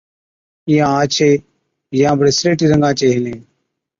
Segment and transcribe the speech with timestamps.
[0.73, 1.39] يان آڇين،
[1.99, 3.39] يان بڙي سليٽِي رنگا چين هِلين۔